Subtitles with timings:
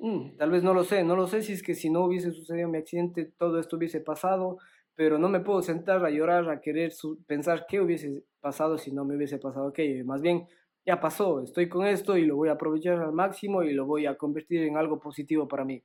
[0.00, 2.30] Mm, tal vez no lo sé, no lo sé si es que si no hubiese
[2.30, 4.58] sucedido mi accidente todo esto hubiese pasado,
[4.94, 6.92] pero no me puedo sentar a llorar, a querer
[7.26, 10.04] pensar qué hubiese pasado si no me hubiese pasado aquello.
[10.04, 10.46] Más bien,
[10.86, 14.06] ya pasó, estoy con esto y lo voy a aprovechar al máximo y lo voy
[14.06, 15.82] a convertir en algo positivo para mí.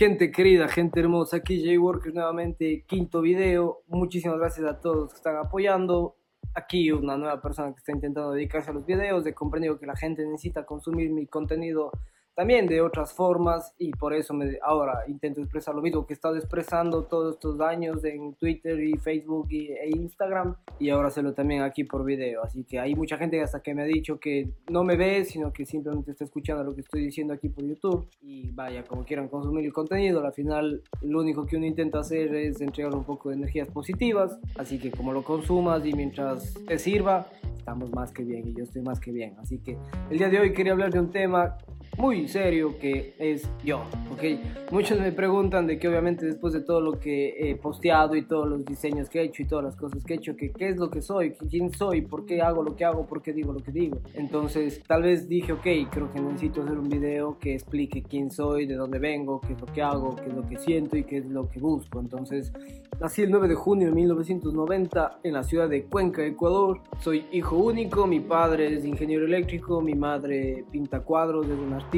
[0.00, 3.82] Gente querida, gente hermosa, aquí Jay Workers nuevamente, quinto video.
[3.86, 6.16] Muchísimas gracias a todos los que están apoyando.
[6.54, 9.26] Aquí una nueva persona que está intentando dedicarse a los videos.
[9.26, 11.92] He comprendido que la gente necesita consumir mi contenido
[12.34, 16.16] también de otras formas y por eso me, ahora intento expresar lo mismo que he
[16.16, 21.22] estado expresando todos estos años en Twitter y Facebook y, e Instagram y ahora se
[21.22, 22.42] lo también aquí por video.
[22.42, 25.52] Así que hay mucha gente hasta que me ha dicho que no me ve, sino
[25.52, 29.28] que simplemente está escuchando lo que estoy diciendo aquí por YouTube y vaya, como quieran
[29.28, 33.30] consumir el contenido, al final lo único que uno intenta hacer es entregar un poco
[33.30, 38.24] de energías positivas, así que como lo consumas y mientras te sirva, estamos más que
[38.24, 39.36] bien y yo estoy más que bien.
[39.38, 39.76] Así que
[40.10, 41.56] el día de hoy quería hablar de un tema
[42.00, 44.72] muy serio que es yo, ¿ok?
[44.72, 48.48] Muchos me preguntan de que obviamente después de todo lo que he posteado y todos
[48.48, 50.78] los diseños que he hecho y todas las cosas que he hecho, que qué es
[50.78, 53.60] lo que soy, quién soy, por qué hago lo que hago, por qué digo lo
[53.60, 53.98] que digo.
[54.14, 58.64] Entonces tal vez dije, ok, creo que necesito hacer un video que explique quién soy,
[58.64, 61.18] de dónde vengo, qué es lo que hago, qué es lo que siento y qué
[61.18, 62.00] es lo que busco.
[62.00, 62.50] Entonces
[62.98, 66.80] nací el 9 de junio de 1990 en la ciudad de Cuenca, Ecuador.
[67.00, 71.89] Soy hijo único, mi padre es ingeniero eléctrico, mi madre pinta cuadros, es una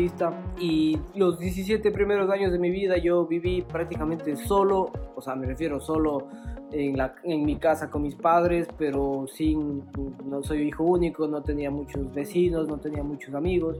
[0.58, 5.46] y los 17 primeros años de mi vida yo viví prácticamente solo, o sea, me
[5.46, 6.28] refiero solo
[6.70, 9.84] en, la, en mi casa con mis padres, pero sin,
[10.24, 13.78] no soy hijo único, no tenía muchos vecinos, no tenía muchos amigos.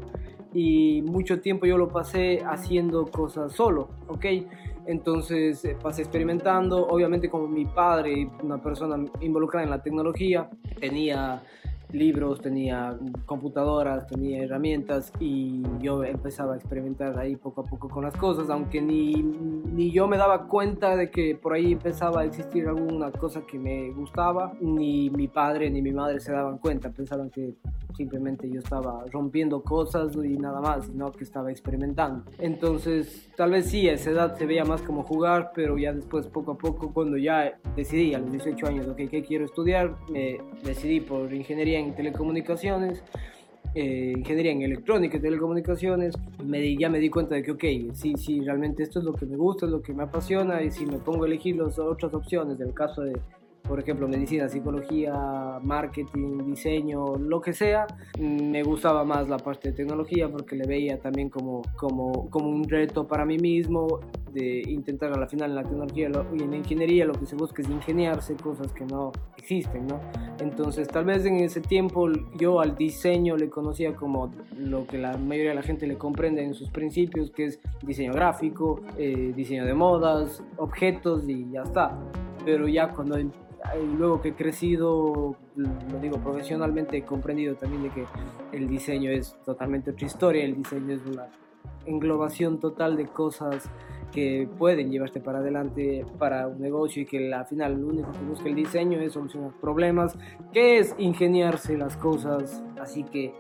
[0.53, 4.27] Y mucho tiempo yo lo pasé haciendo cosas solo, ¿ok?
[4.87, 11.43] Entonces eh, pasé experimentando, obviamente como mi padre, una persona involucrada en la tecnología, tenía
[11.93, 18.05] libros, tenía computadoras, tenía herramientas y yo empezaba a experimentar ahí poco a poco con
[18.05, 22.25] las cosas, aunque ni, ni yo me daba cuenta de que por ahí empezaba a
[22.25, 26.91] existir alguna cosa que me gustaba, ni mi padre ni mi madre se daban cuenta,
[26.91, 27.55] pensaban que
[27.97, 32.25] simplemente yo estaba rompiendo cosas y nada más, sino que estaba experimentando.
[32.39, 36.27] Entonces, tal vez sí, a esa edad se veía más como jugar, pero ya después,
[36.27, 39.97] poco a poco, cuando ya decidí a los 18 años, ok, ¿qué quiero estudiar?
[40.11, 43.03] Me decidí por ingeniería en telecomunicaciones.
[43.75, 46.15] Eh, ingeniería en electrónica y telecomunicaciones,
[46.79, 49.37] ya me di cuenta de que, ok, sí, sí, realmente esto es lo que me
[49.37, 52.59] gusta, es lo que me apasiona y si me pongo a elegir las otras opciones,
[52.59, 53.19] del caso de
[53.67, 55.15] por ejemplo, medicina, psicología,
[55.63, 57.87] marketing, diseño, lo que sea,
[58.19, 62.69] me gustaba más la parte de tecnología porque le veía también como, como, como un
[62.69, 64.01] reto para mí mismo
[64.33, 67.37] de intentar a la final en la tecnología y en la ingeniería lo que se
[67.37, 70.01] busca es ingeniarse cosas que no existen, ¿no?
[70.41, 72.09] Entonces, tal vez en ese tiempo
[72.39, 76.43] yo al diseño le conocía como lo que la mayoría de la gente le comprende
[76.43, 81.99] en sus principios, que es diseño gráfico, eh, diseño de modas, objetos y ya está.
[82.45, 83.17] Pero ya cuando
[83.97, 88.05] luego que he crecido, lo digo profesionalmente, he comprendido también de que
[88.53, 91.29] el diseño es totalmente otra historia, el diseño es una
[91.87, 93.71] englobación total de cosas
[94.13, 98.21] que pueden llevarte para adelante para un negocio y que al final lo único que
[98.21, 100.17] busca el diseño es solucionar problemas,
[100.53, 103.35] que es ingeniarse las cosas, así que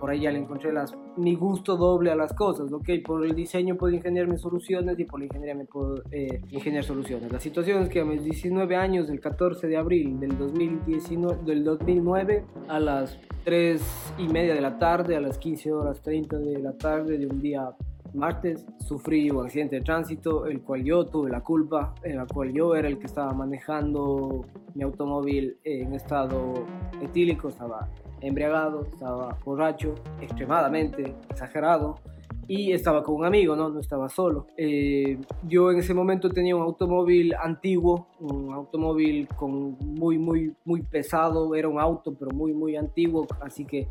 [0.00, 2.88] por ahí ya le encontré las, mi gusto doble a las cosas, ¿ok?
[3.04, 7.30] Por el diseño puedo ingeniarme soluciones y por la ingeniería me puedo eh, ingeniar soluciones.
[7.32, 11.64] La situación es que a mis 19 años, el 14 de abril del, 2019, del
[11.64, 13.82] 2009, a las 3
[14.18, 17.40] y media de la tarde, a las 15 horas 30 de la tarde de un
[17.40, 17.70] día
[18.14, 22.52] martes sufrí un accidente de tránsito, el cual yo tuve la culpa, en el cual
[22.52, 26.54] yo era el que estaba manejando mi automóvil en estado
[27.02, 27.88] etílico, estaba
[28.20, 31.96] embriagado, estaba borracho, extremadamente exagerado
[32.48, 34.46] y estaba con un amigo, no, no estaba solo.
[34.56, 40.82] Eh, yo en ese momento tenía un automóvil antiguo, un automóvil con muy, muy, muy
[40.82, 43.88] pesado, era un auto pero muy, muy antiguo, así que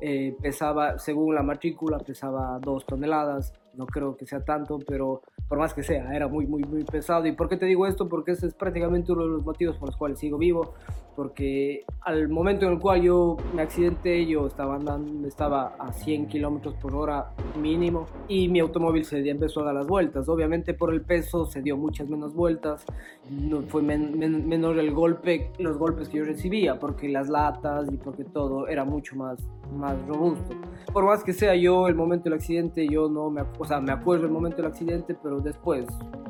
[0.00, 5.58] eh, pesaba, según la matrícula, pesaba dos toneladas, no creo que sea tanto, pero por
[5.58, 7.26] más que sea, era muy, muy, muy pesado.
[7.26, 8.08] ¿Y por qué te digo esto?
[8.08, 10.74] Porque ese es prácticamente uno de los motivos por los cuales sigo vivo,
[11.16, 16.28] porque al momento en el cual yo me accidenté, yo estaba andando, estaba a 100
[16.28, 20.28] kilómetros por hora mínimo y mi automóvil se empezó a dar las vueltas.
[20.28, 22.84] Obviamente por el peso se dio muchas menos vueltas,
[23.30, 28.24] no, fue menor el golpe, los golpes que yo recibía, porque las latas y porque
[28.24, 29.38] todo era mucho más,
[29.74, 30.54] más robusto.
[30.92, 33.92] Por más que sea yo el momento del accidente, yo no me, o sea, me
[33.92, 35.86] acuerdo el momento del accidente, pero después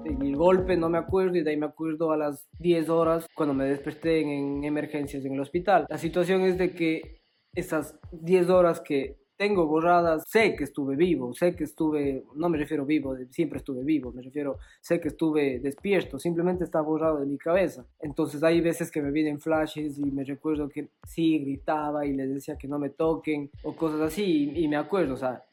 [0.07, 3.55] el golpe no me acuerdo y de ahí me acuerdo a las 10 horas cuando
[3.55, 5.87] me desperté en, en emergencias en el hospital.
[5.89, 7.21] La situación es de que
[7.55, 12.59] esas 10 horas que tengo borradas, sé que estuve vivo, sé que estuve, no me
[12.59, 17.27] refiero vivo, siempre estuve vivo, me refiero, sé que estuve despierto, simplemente está borrado de
[17.27, 17.85] mi cabeza.
[18.01, 22.33] Entonces hay veces que me vienen flashes y me recuerdo que sí, gritaba y les
[22.33, 25.45] decía que no me toquen o cosas así y, me acuerdo, o sea,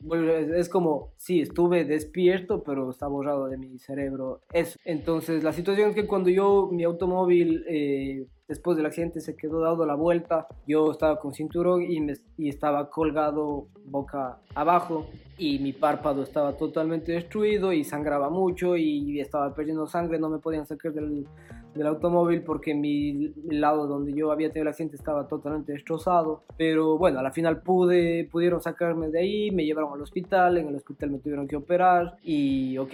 [0.55, 4.79] es, como, sí, estuve despierto, pero está borrado de mi cerebro eso.
[4.85, 7.63] Entonces la situación es que cuando yo, mi automóvil...
[7.67, 10.47] Eh, Después del accidente se quedó dado la vuelta.
[10.67, 15.07] Yo estaba con cinturón y, estaba colgado boca abajo
[15.37, 20.19] y mi párpado estaba totalmente destruido y sangraba mucho y estaba perdiendo sangre.
[20.19, 21.25] No me podían sacar del,
[21.73, 26.43] del automóvil porque mi lado donde yo había tenido el accidente estaba totalmente destrozado.
[26.57, 30.67] Pero bueno, a la final pude, pudieron sacarme de ahí, me llevaron al hospital, en
[30.67, 32.93] el hospital me tuvieron que operar y ok,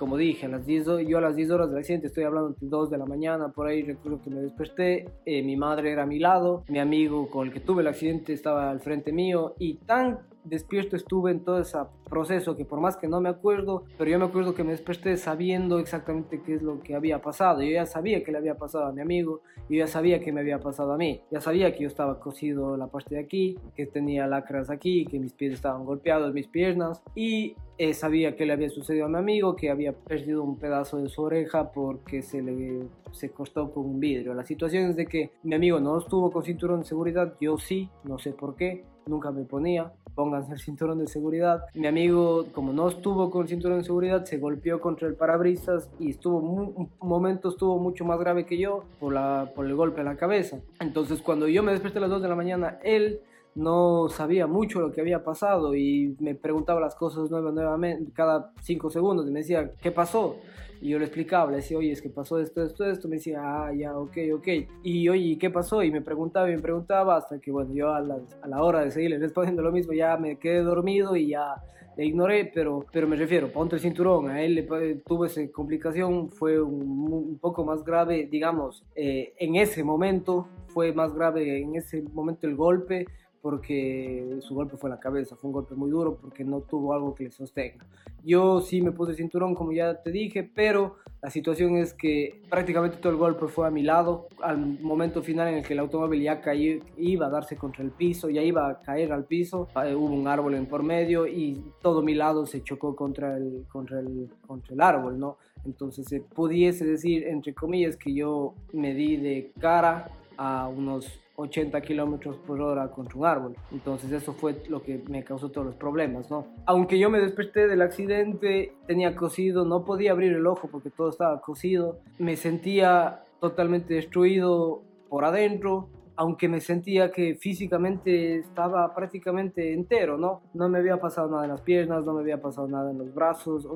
[0.00, 2.66] como dije, a las 10, yo a las 10 horas del accidente estoy hablando de
[2.66, 6.06] 2 de la mañana, por ahí recuerdo que me desperté, eh, mi madre era a
[6.06, 9.74] mi lado, mi amigo con el que tuve el accidente estaba al frente mío y
[9.74, 11.78] tan despierto estuve en todo ese
[12.08, 15.16] proceso que por más que no me acuerdo, pero yo me acuerdo que me desperté
[15.16, 17.62] sabiendo exactamente qué es lo que había pasado.
[17.62, 20.40] Yo ya sabía que le había pasado a mi amigo, yo ya sabía que me
[20.40, 23.86] había pasado a mí, ya sabía que yo estaba cosido la parte de aquí, que
[23.86, 28.52] tenía lacras aquí, que mis pies estaban golpeados, mis piernas, y eh, sabía que le
[28.52, 32.42] había sucedido a mi amigo, que había perdido un pedazo de su oreja porque se
[32.42, 34.34] le se cortó con un vidrio.
[34.34, 37.88] La situación es de que mi amigo no estuvo con cinturón de seguridad, yo sí,
[38.04, 41.64] no sé por qué, nunca me ponía, pónganse el cinturón de seguridad.
[41.72, 45.88] Mi amigo, como no estuvo con el cinturón de seguridad, se golpeó contra el parabrisas
[45.98, 50.00] y estuvo un momento estuvo mucho más grave que yo por, la, por el golpe
[50.00, 50.60] en la cabeza.
[50.78, 53.20] Entonces cuando yo me desperté a las 2 de la mañana, él
[53.54, 58.90] no sabía mucho lo que había pasado y me preguntaba las cosas nuevamente cada 5
[58.90, 60.36] segundos y me decía, ¿qué pasó?
[60.80, 63.06] Y yo le explicaba, le decía, oye, es que pasó esto, esto, esto.
[63.06, 64.48] Me decía, ah, ya, ok, ok.
[64.82, 65.82] Y oye, ¿qué pasó?
[65.82, 68.80] Y me preguntaba y me preguntaba hasta que, bueno, yo a la, a la hora
[68.84, 71.56] de seguirle respondiendo lo mismo ya me quedé dormido y ya
[71.96, 74.62] le ignoré, pero, pero me refiero, ponte el cinturón, a él le
[75.04, 80.92] tuvo esa complicación, fue un, un poco más grave, digamos, eh, en ese momento, fue
[80.92, 83.06] más grave en ese momento el golpe,
[83.42, 86.92] porque su golpe fue en la cabeza, fue un golpe muy duro porque no tuvo
[86.94, 87.86] algo que le sostenga.
[88.22, 92.98] Yo sí me puse cinturón, como ya te dije, pero la situación es que prácticamente
[92.98, 94.28] todo el golpe fue a mi lado.
[94.42, 97.90] Al momento final en el que el automóvil ya cayó, iba a darse contra el
[97.90, 101.62] piso, ya iba a caer al piso, eh, hubo un árbol en por medio y
[101.82, 105.38] todo mi lado se chocó contra el, contra el, contra el árbol, ¿no?
[105.64, 111.80] Entonces se pudiese decir, entre comillas, que yo me di de cara a unos 80
[111.80, 113.56] kilómetros por hora contra un árbol.
[113.72, 116.46] Entonces eso fue lo que me causó todos los problemas, ¿no?
[116.66, 121.10] Aunque yo me desperté del accidente, tenía cosido, no podía abrir el ojo porque todo
[121.10, 125.88] estaba cosido, me sentía totalmente destruido por adentro,
[126.20, 130.42] aunque me sentía que físicamente estaba prácticamente entero, ¿no?
[130.52, 133.14] No me había pasado nada en las piernas, no me había pasado nada en los
[133.14, 133.66] brazos,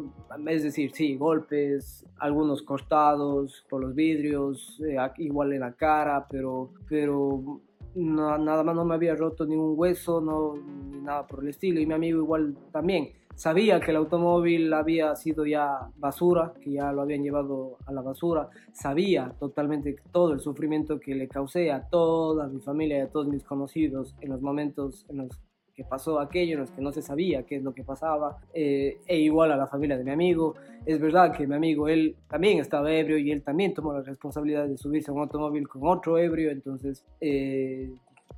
[0.47, 6.69] es decir, sí, golpes, algunos cortados por los vidrios, eh, igual en la cara, pero,
[6.87, 7.63] pero
[7.95, 10.55] nada más no me había roto ningún hueso, no,
[10.91, 15.15] ni nada por el estilo, y mi amigo igual también sabía que el automóvil había
[15.17, 20.41] sido ya basura, que ya lo habían llevado a la basura, sabía totalmente todo el
[20.41, 24.41] sufrimiento que le causé a toda mi familia y a todos mis conocidos en los
[24.41, 25.41] momentos en los
[25.75, 28.99] que pasó aquello, en los que no se sabía qué es lo que pasaba, eh,
[29.07, 30.55] e igual a la familia de mi amigo.
[30.87, 34.69] Es verdad que mi amigo, él también estaba ebrio y él también tomó la responsabilidad
[34.69, 37.91] de subirse a un automóvil con otro ebrio, entonces eh,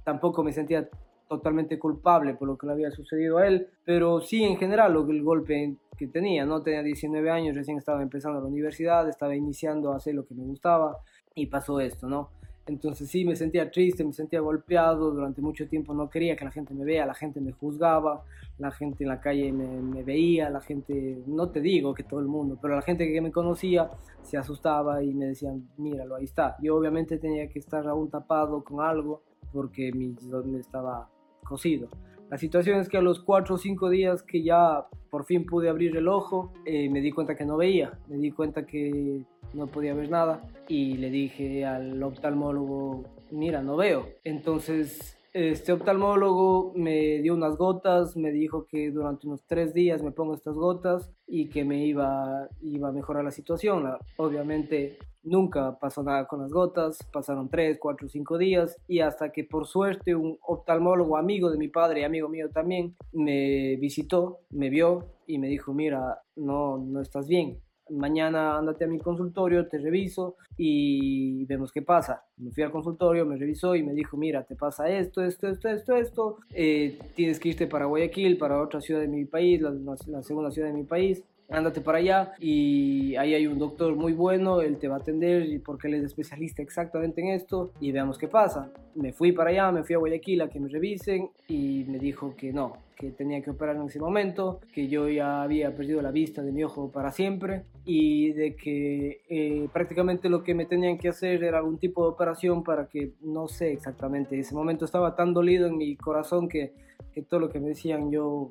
[0.02, 0.88] tampoco me sentía
[1.28, 5.08] totalmente culpable por lo que le había sucedido a él, pero sí en general lo,
[5.10, 6.62] el golpe que tenía, ¿no?
[6.62, 10.44] Tenía 19 años, recién estaba empezando la universidad, estaba iniciando a hacer lo que me
[10.44, 10.98] gustaba
[11.34, 12.30] y pasó esto, ¿no?
[12.66, 16.50] Entonces sí, me sentía triste, me sentía golpeado, durante mucho tiempo no quería que la
[16.50, 18.24] gente me vea, la gente me juzgaba,
[18.58, 22.18] la gente en la calle me, me, veía, la gente, no te digo que todo
[22.18, 23.88] el mundo, pero la gente que me conocía
[24.22, 26.56] se asustaba y me decían, míralo, ahí está.
[26.60, 31.08] Yo obviamente tenía que estar aún tapado con algo porque mi me estaba
[31.48, 31.88] cocido.
[32.30, 35.68] La situación es que a los cuatro o cinco días que ya por fin pude
[35.68, 39.22] abrir el ojo, eh, me di cuenta que no veía, me di cuenta que
[39.54, 44.08] no podía ver nada y le dije al oftalmólogo, mira, no veo.
[44.24, 50.10] Entonces este oftalmólogo me dio unas gotas, me dijo que durante unos tres días me
[50.10, 53.84] pongo estas gotas y que me iba, iba a mejorar la situación.
[54.16, 59.44] Obviamente nunca pasó nada con las gotas, pasaron tres, cuatro, cinco días y hasta que
[59.44, 64.70] por suerte un oftalmólogo amigo de mi padre y amigo mío también me visitó, me
[64.70, 67.58] vio y me dijo, mira, no, no estás bien,
[67.90, 72.24] mañana andate a mi consultorio, te reviso y vemos qué pasa.
[72.36, 75.68] Me fui al consultorio, me revisó y me dijo, mira, te pasa esto, esto, esto,
[75.68, 80.22] esto, esto, eh, tienes que irte para Guayaquil, para otra ciudad de mi país, la
[80.22, 84.60] segunda ciudad de mi país, ándate para allá y ahí hay un doctor muy bueno,
[84.60, 88.28] él te va a atender porque él es especialista exactamente en esto y veamos qué
[88.28, 88.70] pasa.
[88.94, 92.34] Me fui para allá, me fui a Guayaquil a que me revisen y me dijo
[92.36, 96.10] que no, que tenía que operar en ese momento, que yo ya había perdido la
[96.10, 100.98] vista de mi ojo para siempre y de que eh, prácticamente lo que me tenían
[100.98, 104.84] que hacer era algún tipo de operación para que, no sé exactamente, en ese momento
[104.84, 106.72] estaba tan dolido en mi corazón que,
[107.12, 108.50] que todo lo que me decían yo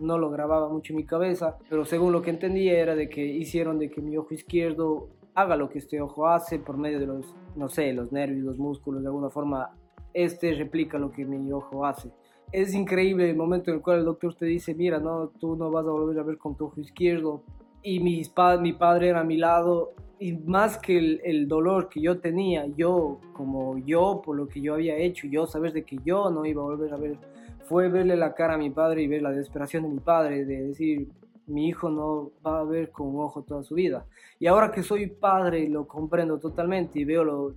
[0.00, 3.24] no lo grababa mucho en mi cabeza, pero según lo que entendía era de que
[3.24, 7.06] hicieron de que mi ojo izquierdo haga lo que este ojo hace por medio de
[7.06, 9.70] los, no sé, los nervios, los músculos, de alguna forma,
[10.12, 12.10] este replica lo que mi ojo hace.
[12.52, 15.70] Es increíble el momento en el cual el doctor te dice, mira, no, tú no
[15.70, 17.42] vas a volver a ver con tu ojo izquierdo.
[17.84, 22.00] Y mis mi padre era a mi lado y más que el, el, dolor que
[22.00, 25.98] yo tenía, yo como yo, por lo que yo había hecho, yo saber de que
[26.04, 27.18] yo no iba a volver a ver
[27.64, 30.68] fue verle la cara a mi padre y ver la desesperación de mi padre, de
[30.68, 31.08] decir,
[31.46, 34.06] mi hijo no va a ver con un ojo toda su vida.
[34.38, 37.54] Y ahora que soy padre lo comprendo totalmente y veo lo,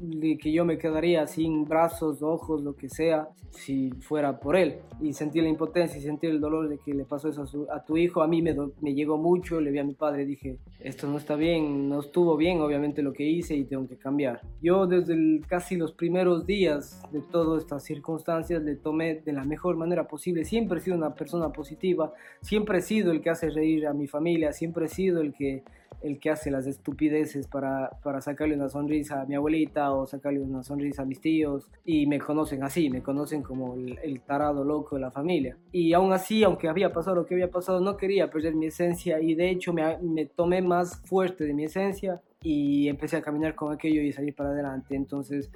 [0.00, 4.76] de que yo me quedaría sin brazos, ojos, lo que sea, si fuera por él.
[5.00, 7.96] Y sentir la impotencia y sentir el dolor de que le pasó eso a, tu
[7.96, 11.18] hijo, a mí me, me, llegó mucho, le vi a mi padre, dije, esto no
[11.18, 14.40] está bien, no estuvo bien obviamente lo que hice y tengo que cambiar.
[14.62, 19.76] Yo desde casi los primeros días de todas estas circunstancias le tomé de la mejor
[19.76, 23.86] manera posible, siempre he sido una persona positiva, siempre he sido el que hace reír
[23.86, 25.62] a mi familia, siempre he sido el que
[26.02, 30.40] el que hace las estupideces para, para sacarle una sonrisa a mi abuelita o sacarle
[30.40, 34.96] una sonrisa a mis tíos y me conocen así, me conocen como el, tarado loco
[34.96, 35.56] de la familia.
[35.72, 39.20] Y aún así, aunque había pasado lo que había pasado, no quería perder mi esencia
[39.20, 43.54] y de hecho me, me tomé más fuerte de mi esencia y empecé a caminar
[43.54, 44.94] con aquello y salir para adelante.
[44.94, 45.50] Entonces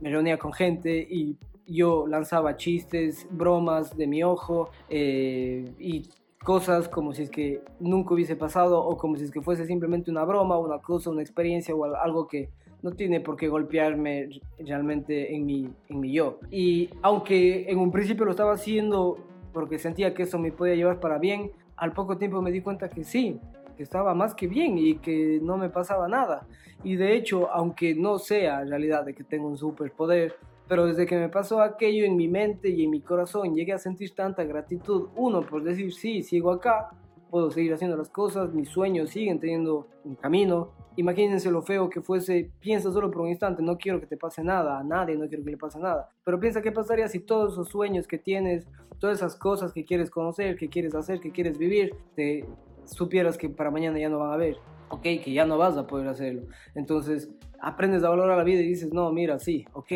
[0.00, 6.08] me reunía con gente y yo lanzaba chistes, bromas de mi ojo eh, y
[6.48, 10.10] cosas como si es que nunca hubiese pasado o como si es que fuese simplemente
[10.10, 12.48] una broma, una cosa, una experiencia o algo que
[12.80, 16.38] no tiene por qué golpearme realmente en mi, en mi yo.
[16.50, 19.18] Y aunque en un principio lo estaba haciendo
[19.52, 22.88] porque sentía que eso me podía llevar para bien, al poco tiempo me di cuenta
[22.88, 23.38] que sí,
[23.76, 26.46] que estaba más que bien y que no me pasaba nada.
[26.82, 30.36] Y de hecho, aunque no sea realidad de que tengo un superpoder,
[30.68, 33.78] pero desde que me pasó aquello en mi mente y en mi corazón, llegué a
[33.78, 35.08] sentir tanta gratitud.
[35.16, 36.90] Uno, por decir, sí, sigo acá,
[37.30, 40.72] puedo seguir haciendo las cosas, mis sueños siguen teniendo un camino.
[40.96, 44.42] Imagínense lo feo que fuese, piensa solo por un instante, no quiero que te pase
[44.42, 46.08] nada, a nadie no quiero que le pase nada.
[46.24, 48.66] Pero piensa qué pasaría si todos esos sueños que tienes,
[48.98, 52.44] todas esas cosas que quieres conocer, que quieres hacer, que quieres vivir, te
[52.84, 54.56] supieras que para mañana ya no van a ver.
[54.90, 56.42] Ok, que ya no vas a poder hacerlo.
[56.74, 59.92] Entonces aprendes a valorar la vida y dices, no, mira, sí, ok,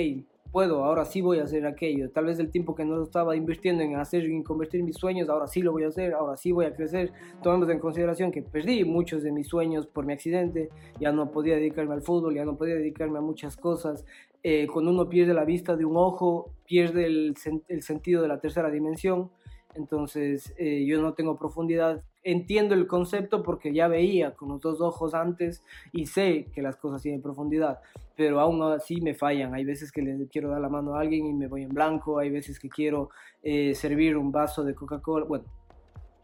[0.52, 2.10] puedo, ahora sí voy a hacer aquello.
[2.10, 5.46] Tal vez el tiempo que no estaba invirtiendo en hacer, en convertir mis sueños, ahora
[5.46, 7.12] sí lo voy a hacer, ahora sí voy a crecer.
[7.42, 10.68] Tomemos en consideración que perdí muchos de mis sueños por mi accidente,
[11.00, 14.04] ya no podía dedicarme al fútbol, ya no podía dedicarme a muchas cosas.
[14.42, 17.34] Eh, cuando uno pierde la vista de un ojo, pierde el,
[17.68, 19.30] el sentido de la tercera dimensión.
[19.74, 24.80] Entonces eh, yo no tengo profundidad entiendo el concepto porque ya veía con los dos
[24.80, 27.80] ojos antes y sé que las cosas tienen profundidad,
[28.16, 29.54] pero aún así me fallan.
[29.54, 32.18] Hay veces que le quiero dar la mano a alguien y me voy en blanco,
[32.18, 33.10] hay veces que quiero
[33.42, 35.44] eh, servir un vaso de Coca-Cola, bueno,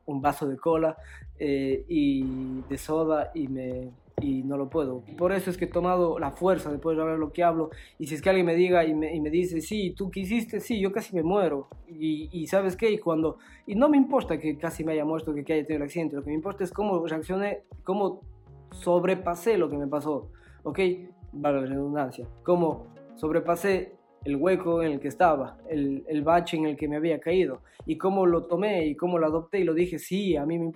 [0.08, 0.96] un vaso de cola
[1.38, 3.90] eh, y de soda y me,
[4.20, 5.02] y no lo puedo.
[5.16, 7.70] Por eso es que he tomado la fuerza de poder hablar lo que hablo.
[7.98, 10.60] Y si es que alguien me diga y me, y me dice, sí, tú quisiste,
[10.60, 11.68] sí, yo casi me muero.
[11.88, 15.34] Y, y, sabes qué, y cuando, y no me importa que casi me haya muerto,
[15.34, 18.22] que, que haya tenido el accidente, lo que me importa es cómo reaccioné, cómo
[18.72, 20.30] sobrepasé lo que me pasó,
[20.62, 20.78] ¿ok?
[21.40, 23.92] Vale la redundancia, cómo sobrepasé
[24.24, 27.60] el hueco en el que estaba, el, el, bache en el que me había caído,
[27.86, 30.66] y cómo lo tomé y cómo lo adopté y lo dije, sí, a mí me
[30.66, 30.72] un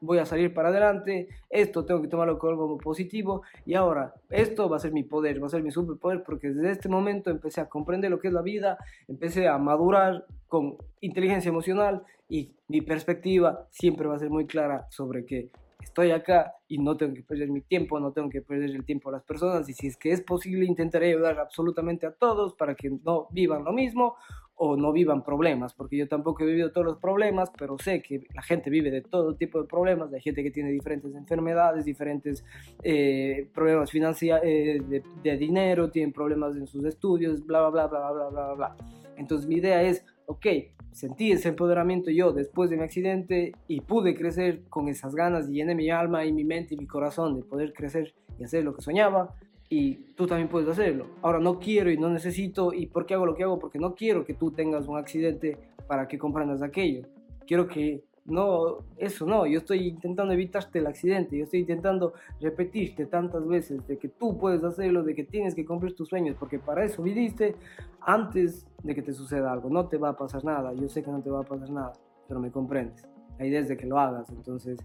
[0.00, 4.76] voy a salir para adelante, esto tengo que tomarlo como positivo y ahora esto va
[4.76, 7.68] a ser mi poder, va a ser mi superpoder porque desde este momento empecé a
[7.68, 8.78] comprender lo que es la vida,
[9.08, 14.86] empecé a madurar con inteligencia emocional y mi perspectiva siempre va a ser muy clara
[14.90, 18.70] sobre que estoy acá y no tengo que perder mi tiempo, no tengo que perder
[18.70, 22.12] el tiempo a las personas y si es que es posible intentaré ayudar absolutamente a
[22.12, 24.16] todos para que no vivan lo mismo
[24.60, 28.26] o no vivan problemas, porque yo tampoco he vivido todos los problemas, pero sé que
[28.34, 32.44] la gente vive de todo tipo de problemas, hay gente que tiene diferentes enfermedades, diferentes
[32.82, 38.10] eh, problemas financieros, eh, de, de, dinero, tienen problemas en sus estudios, bla, bla, bla,
[38.10, 38.76] bla, bla, bla, bla.
[39.16, 40.46] Entonces mi idea es, ok,
[40.92, 45.54] sentí ese empoderamiento yo después de mi accidente y pude crecer con esas ganas y
[45.54, 48.74] llené mi alma y mi mente y mi corazón de poder crecer y hacer lo
[48.74, 49.34] que soñaba
[49.70, 51.06] y tú también puedes hacerlo.
[51.22, 53.58] Ahora no quiero y no necesito y ¿por qué hago lo que hago?
[53.58, 55.56] Porque no quiero que tú tengas un accidente
[55.86, 57.06] para que comprendas aquello.
[57.46, 63.06] Quiero que no, eso no, yo estoy intentando evitarte el accidente, yo estoy intentando repetirte
[63.06, 66.58] tantas veces de que tú puedes hacerlo, de que tienes que cumplir tus sueños, porque
[66.58, 67.56] para eso viniste
[68.00, 69.70] antes de que te suceda algo.
[69.70, 71.92] No te va a pasar nada, yo sé que no te va a pasar nada,
[72.26, 73.06] pero me comprendes.
[73.38, 74.78] La idea es de que lo hagas, entonces...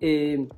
[0.00, 0.48] Eh,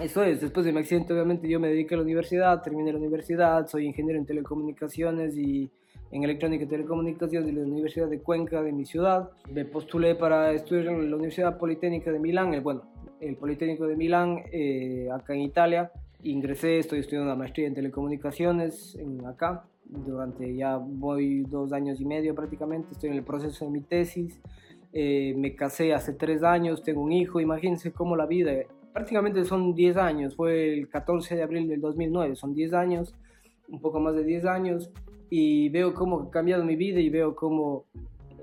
[0.00, 2.98] eso es, después de mi accidente obviamente yo me dediqué a la universidad, terminé la
[2.98, 5.70] universidad, soy ingeniero en telecomunicaciones y
[6.10, 9.30] en electrónica y telecomunicaciones de la Universidad de Cuenca de mi ciudad.
[9.52, 12.82] Me postulé para estudiar en la Universidad Politécnica de Milán, el, bueno,
[13.20, 15.90] el Politécnico de Milán, eh, acá en Italia.
[16.22, 19.64] Ingresé, estoy estudiando una maestría en telecomunicaciones en acá.
[19.84, 24.40] Durante ya voy dos años y medio prácticamente, estoy en el proceso de mi tesis.
[24.92, 28.52] Eh, me casé hace tres años, tengo un hijo, imagínense cómo la vida
[28.94, 33.14] prácticamente son 10 años, fue el 14 de abril del 2009, son 10 años,
[33.68, 34.92] un poco más de 10 años,
[35.36, 37.86] y veo cómo ha cambiado mi vida y veo cómo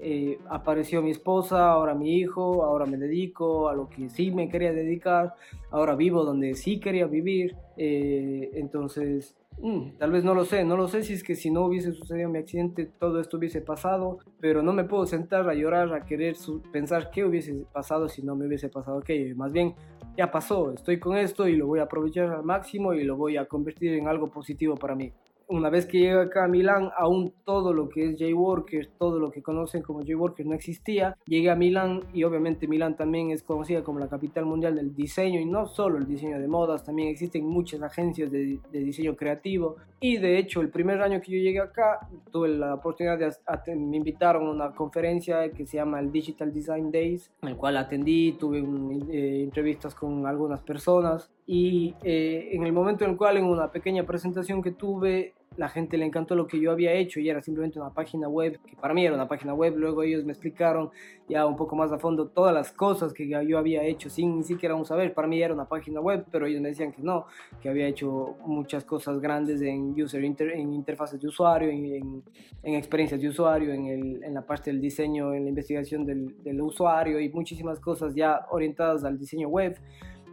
[0.01, 4.49] eh, apareció mi esposa, ahora mi hijo, ahora me dedico a lo que sí me
[4.49, 5.35] quería dedicar,
[5.69, 10.75] ahora vivo donde sí quería vivir, eh, entonces Mm, tal vez no lo sé, no
[10.75, 14.17] lo sé si es que si no hubiese sucedido mi accidente todo esto hubiese pasado,
[14.39, 16.35] pero no me puedo sentar a llorar, a querer
[16.71, 19.35] pensar qué hubiese pasado si no me hubiese pasado aquello.
[19.35, 19.75] Más bien,
[20.17, 23.37] ya pasó, estoy con esto y lo voy a aprovechar al máximo y lo voy
[23.37, 25.13] a convertir en algo positivo para mí
[25.51, 29.31] una vez que llegué acá a Milán, aún todo lo que es J-Workers, todo lo
[29.31, 31.17] que conocen como J-Workers no existía.
[31.25, 35.41] Llegué a Milán y obviamente Milán también es conocida como la capital mundial del diseño
[35.41, 39.75] y no solo el diseño de modas, también existen muchas agencias de, diseño creativo.
[39.99, 43.97] Y de hecho, el primer año que yo llegué acá, tuve la oportunidad de, me
[43.97, 48.31] invitaron a una conferencia que se llama el Digital Design Days, en el cual atendí,
[48.33, 53.43] tuve eh, entrevistas con algunas personas y eh, en el momento en el cual en
[53.43, 57.29] una pequeña presentación que tuve la gente le encantó lo que yo había hecho y
[57.29, 60.31] era simplemente una página web, que para mí era una página web, luego ellos me
[60.31, 60.91] explicaron
[61.27, 64.43] ya un poco más a fondo todas las cosas que yo había hecho sin ni
[64.43, 67.25] siquiera un saber, para mí era una página web, pero ellos me decían que no,
[67.61, 72.23] que había hecho muchas cosas grandes en user en interfaces de usuario, en,
[72.63, 76.41] en, experiencias de usuario, en, el, en, la parte del diseño, en la investigación del,
[76.43, 79.77] del usuario y muchísimas cosas ya orientadas al diseño web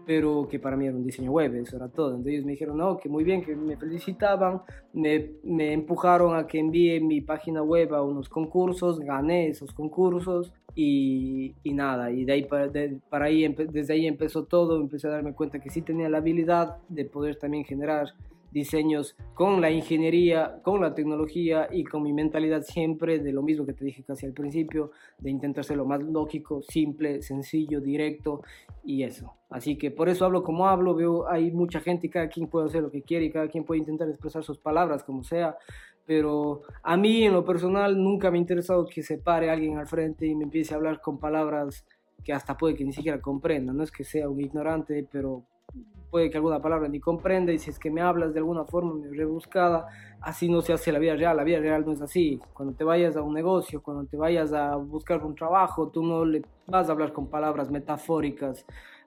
[0.08, 2.12] pero que para mí era un diseño web, eso era todo.
[2.12, 4.62] Entonces ellos me dijeron, no, que muy bien, que me felicitaban,
[4.94, 10.54] me, me empujaron a que envíe mi página web a unos concursos, gané esos concursos
[10.74, 12.72] y, y nada, y de ahí para,
[13.10, 16.78] para ahí, desde ahí empezó todo, empecé a darme cuenta que sí tenía la habilidad
[16.88, 18.14] de poder también generar
[18.50, 23.66] diseños con la ingeniería, con la tecnología y con mi mentalidad siempre de lo mismo
[23.66, 28.42] que te dije casi al principio, de intentar ser lo más lógico, simple, sencillo, directo
[28.84, 29.34] y eso.
[29.50, 32.66] Así que por eso hablo como hablo, veo hay mucha gente y cada quien puede
[32.66, 35.56] hacer lo que quiere y cada quien puede intentar expresar sus palabras como sea,
[36.06, 39.86] pero a mí en lo personal nunca me ha interesado que se pare alguien al
[39.86, 41.84] frente y me empiece a hablar con palabras
[42.24, 45.44] que hasta puede que ni siquiera comprenda, no es que sea un ignorante, pero
[46.10, 49.04] puede que alguna palabra ni comprenda y si es que me hablas de alguna forma
[49.10, 49.88] rebuscada,
[50.20, 52.40] así no se hace la vida real, la vida real no es así.
[52.52, 56.24] Cuando te vayas a un negocio, cuando te vayas a buscar un trabajo, tú no
[56.24, 58.64] le vas a hablar con palabras metafóricas.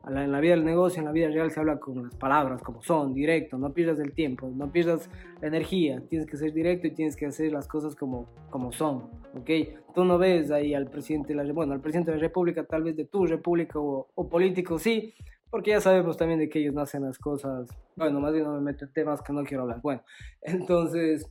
[0.08, 2.82] En la vida del negocio, en la vida real se habla con las palabras como
[2.82, 6.92] son, directo, no pierdas el tiempo, no pierdas la energía, tienes que ser directo y
[6.92, 9.50] tienes que hacer las cosas como, como son, ¿ok?
[9.94, 12.96] Tú no ves ahí al presidente de la, bueno, al presidente de república, tal vez
[12.96, 15.14] de tu república o político, sí,
[15.52, 18.54] porque ya sabemos también de que ellos no hacen las cosas, bueno, más bien no
[18.54, 19.82] me meto en temas que no quiero hablar.
[19.84, 20.02] Bueno,
[20.42, 21.30] entonces,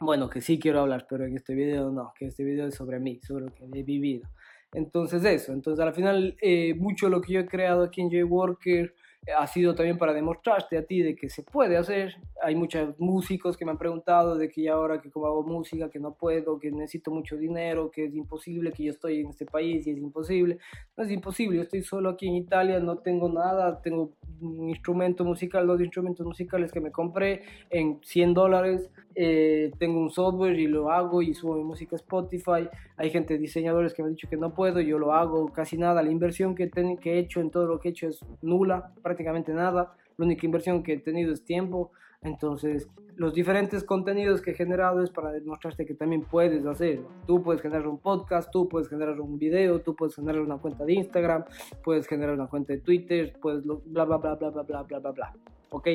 [0.00, 2.98] bueno, que sí quiero hablar, pero en este video no, que este video es sobre
[2.98, 4.28] mí, sobre lo que he vivido.
[4.72, 8.92] Entonces eso, entonces al final eh, mucho lo que yo he creado aquí en J-Worker
[9.36, 12.16] ha sido también para demostrarte a ti de que se puede hacer.
[12.42, 15.88] Hay muchos músicos que me han preguntado de que ya ahora que como hago música,
[15.90, 19.46] que no puedo, que necesito mucho dinero, que es imposible, que yo estoy en este
[19.46, 20.58] país y es imposible.
[20.96, 25.24] No es imposible, yo estoy solo aquí en Italia, no tengo nada, tengo un instrumento
[25.24, 30.66] musical, dos instrumentos musicales que me compré en 100 dólares, eh, tengo un software y
[30.66, 32.68] lo hago y subo mi música a Spotify.
[32.96, 36.02] Hay gente, diseñadores que me han dicho que no puedo, yo lo hago casi nada.
[36.02, 39.52] La inversión que, que he hecho en todo lo que he hecho es nula, prácticamente
[39.52, 39.94] nada.
[40.16, 41.92] La única inversión que he tenido es tiempo.
[42.22, 47.08] Entonces, los diferentes contenidos que he generado es para demostrarte que también puedes hacerlo.
[47.26, 50.84] Tú puedes generar un podcast, tú puedes generar un video, tú puedes generar una cuenta
[50.84, 51.44] de Instagram,
[51.84, 55.10] puedes generar una cuenta de Twitter, puedes bla bla bla bla bla bla bla bla
[55.12, 55.32] bla.
[55.70, 55.88] ¿Ok?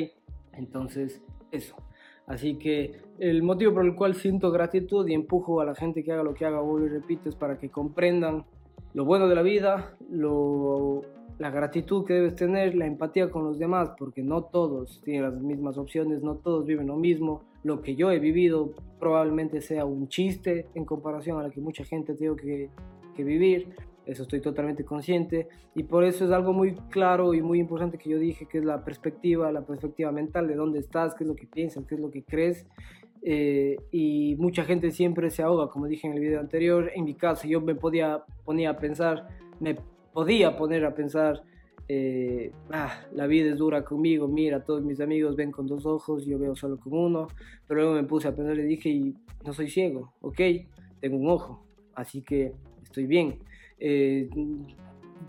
[0.52, 1.76] Entonces, eso.
[2.26, 6.12] Así que el motivo por el cual siento gratitud y empujo a la gente que
[6.12, 8.44] haga lo que haga, vuelvo y repito, es para que comprendan
[8.94, 11.02] lo bueno de la vida, lo
[11.40, 15.40] la gratitud que debes tener, la empatía con los demás, porque no todos tienen las
[15.40, 17.44] mismas opciones, no todos viven lo mismo.
[17.64, 21.82] Lo que yo he vivido probablemente sea un chiste en comparación a lo que mucha
[21.82, 22.70] gente tiene que,
[23.24, 23.74] vivir.
[24.06, 28.08] Eso estoy totalmente consciente y por eso es algo muy claro y muy importante que
[28.08, 31.36] yo dije, que es la perspectiva, la perspectiva mental de dónde estás, qué es lo
[31.36, 32.66] que piensas, qué es lo que crees.
[33.22, 36.90] Eh, y mucha gente siempre se ahoga, como dije en el video anterior.
[36.94, 39.28] En mi caso, yo me podía ponía a pensar,
[39.60, 39.76] me
[40.12, 41.42] podía poner a pensar,
[41.88, 46.24] eh, ah, la vida es dura conmigo, mira, todos mis amigos ven con dos ojos,
[46.24, 47.28] yo veo solo con uno,
[47.66, 50.40] pero luego me puse a pensar y dije, y no soy ciego, ok,
[51.00, 53.38] tengo un ojo, así que estoy bien.
[53.78, 54.28] Eh,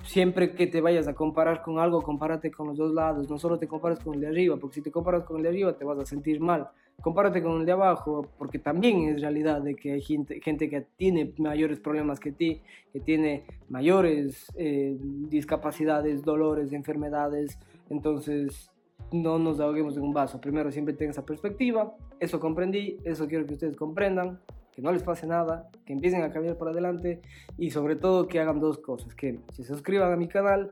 [0.04, 3.58] siempre que te vayas a comparar con algo, compárate con los dos lados, no solo
[3.58, 5.86] te comparas con el de arriba, porque si te comparas con el de arriba te
[5.86, 6.70] vas a sentir mal
[7.02, 10.82] compárate con el de abajo, porque también es realidad de que hay gente, gente que
[10.98, 12.62] tiene mayores problemas que ti,
[12.94, 17.58] que tiene mayores eh, discapacidades, dolores, enfermedades,
[17.90, 18.72] entonces
[19.12, 20.40] no nos ahoguemos en un vaso.
[20.40, 24.40] Primero siempre tengan esa perspectiva, eso comprendí, eso quiero que ustedes comprendan,
[24.72, 27.22] que no les pase nada, que empiecen a caminar por adelante
[27.58, 30.72] y sobre todo que hagan dos cosas, que se suscriban a mi canal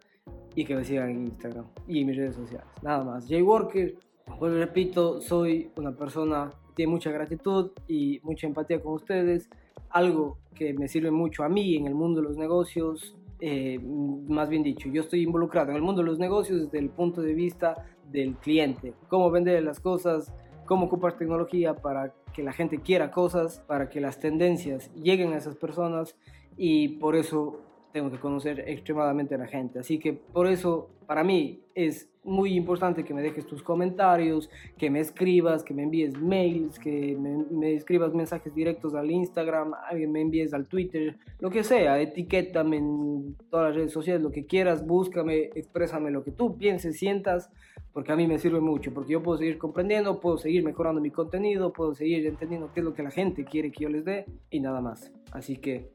[0.55, 2.67] y que me sigan en Instagram y en mis redes sociales.
[2.81, 3.27] Nada más.
[3.27, 3.95] Jay Worker
[4.37, 9.49] pues repito, soy una persona que tiene mucha gratitud y mucha empatía con ustedes,
[9.89, 14.49] algo que me sirve mucho a mí en el mundo de los negocios, eh, más
[14.49, 17.33] bien dicho, yo estoy involucrado en el mundo de los negocios desde el punto de
[17.33, 20.33] vista del cliente, cómo vender las cosas,
[20.65, 25.37] cómo ocupar tecnología para que la gente quiera cosas, para que las tendencias lleguen a
[25.37, 26.15] esas personas
[26.57, 27.61] y por eso
[27.91, 29.80] tengo que conocer extremadamente a la gente.
[29.80, 34.89] Así que por eso para mí es muy importante que me dejes tus comentarios, que
[34.89, 39.73] me escribas, que me envíes mails, que me, escribas mensajes directos al Instagram,
[40.08, 44.45] me envíes al Twitter, lo que sea, etiquétame en todas las redes sociales, lo que
[44.45, 47.49] quieras, búscame, exprésame lo que tú pienses, sientas,
[47.93, 51.10] porque a mí me sirve mucho, porque yo puedo seguir comprendiendo, puedo seguir mejorando mi
[51.10, 54.25] contenido, puedo seguir entendiendo qué es lo que la gente quiere que yo les dé
[54.52, 55.12] y nada más.
[55.32, 55.89] Así que